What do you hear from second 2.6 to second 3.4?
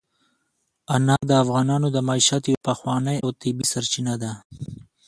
پخوانۍ او